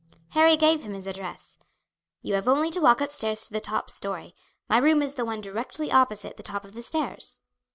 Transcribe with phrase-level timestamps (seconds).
[0.29, 1.59] Harry gave him his address.
[2.23, 4.33] "You have only to walk upstairs to the top story.
[4.67, 7.37] My room is the one directly opposite the top of the stairs."